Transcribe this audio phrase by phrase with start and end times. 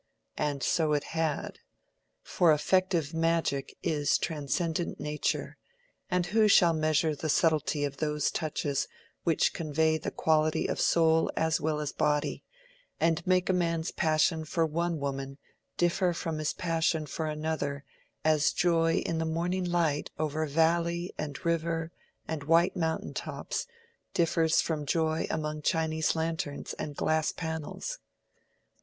[0.39, 1.59] And so it had.
[2.23, 5.57] For effective magic is transcendent nature;
[6.09, 8.87] and who shall measure the subtlety of those touches
[9.25, 12.43] which convey the quality of soul as well as body,
[12.99, 15.37] and make a man's passion for one woman
[15.77, 17.83] differ from his passion for another
[18.25, 21.91] as joy in the morning light over valley and river
[22.27, 23.53] and white mountain top
[24.15, 27.99] differs from joy among Chinese lanterns and glass panels?